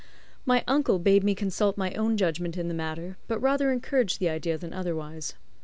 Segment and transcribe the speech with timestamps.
[0.47, 4.29] My uncle bade me consult my own judgment in the matter, but rather encouraged the
[4.29, 5.35] idea than otherwise.